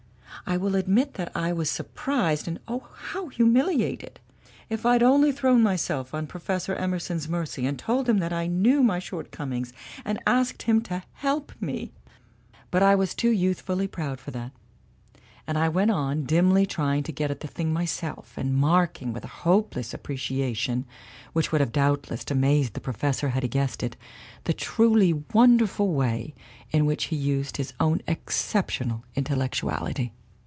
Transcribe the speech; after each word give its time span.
I 0.43 0.57
will 0.57 0.75
admit 0.75 1.13
that 1.13 1.31
I 1.35 1.53
was 1.53 1.69
surprised 1.69 2.47
and 2.47 2.59
oh, 2.67 2.89
how 2.95 3.27
humiliated! 3.27 4.19
If 4.69 4.87
I'd 4.87 5.03
only 5.03 5.31
thrown 5.31 5.61
myself 5.61 6.15
on 6.15 6.25
Pro 6.25 6.41
fessor 6.41 6.75
Emerson's 6.75 7.29
mercy 7.29 7.65
and 7.67 7.77
told 7.77 8.09
him 8.09 8.17
that 8.17 8.33
I 8.33 8.47
knew 8.47 8.81
my 8.81 8.97
shortcomings 8.97 9.71
and 10.03 10.19
asked 10.25 10.63
him 10.63 10.81
to 10.83 11.03
help 11.13 11.51
me! 11.61 11.91
But 12.71 12.81
I 12.81 12.95
was 12.95 13.13
too 13.13 13.29
youthfully 13.29 13.87
proud 13.87 14.19
for 14.19 14.31
that, 14.31 14.51
and 15.45 15.59
I 15.59 15.69
went 15.69 15.91
on, 15.91 16.23
dimly 16.25 16.65
trying 16.65 17.03
to 17.03 17.11
get 17.13 17.29
at 17.31 17.41
the 17.41 17.47
thing 17.47 17.71
myself 17.71 18.33
and 18.35 18.53
marking 18.57 19.13
with 19.13 19.23
a 19.23 19.27
hopeless 19.45 19.93
appreciation, 19.93 20.85
which 21.33 21.51
would 21.51 21.61
have 21.61 21.71
doubtless 21.71 22.25
amazed 22.31 22.73
the 22.73 22.81
Professor 22.81 23.29
had 23.29 23.43
he 23.43 23.49
guessed 23.49 23.83
it, 23.83 23.95
the 24.45 24.53
truly 24.53 25.21
wonderful 25.33 25.93
way 25.93 26.33
in 26.71 26.87
which 26.87 27.05
he 27.05 27.15
used 27.15 27.57
his 27.57 27.73
own 27.79 28.01
exceptional 28.07 29.03
intellectuality. 29.15 30.11